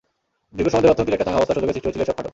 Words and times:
দীর্ঘ 0.57 0.69
সময় 0.71 0.81
ধরে 0.83 0.91
অর্থনীতির 0.91 1.15
একটা 1.17 1.27
চাঙা 1.27 1.39
অবস্থার 1.39 1.55
সুযোগে 1.57 1.73
সৃষ্টি 1.75 1.87
হয়েছিল 1.87 2.03
এসব 2.05 2.15
ফাটল। 2.17 2.29